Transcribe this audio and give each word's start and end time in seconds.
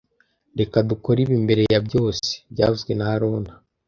Reka 0.59 0.77
dukore 0.89 1.19
ibi 1.25 1.37
mbere 1.45 1.61
ya 1.73 1.79
byose 1.87 2.29
byavuzwe 2.51 2.91
na 2.95 3.05
haruna 3.09 3.51